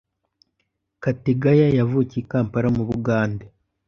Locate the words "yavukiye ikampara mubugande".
1.77-3.45